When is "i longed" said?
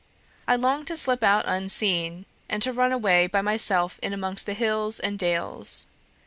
0.47-0.87